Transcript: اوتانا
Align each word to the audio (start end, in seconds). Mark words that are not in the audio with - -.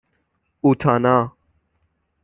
اوتانا 0.61 1.31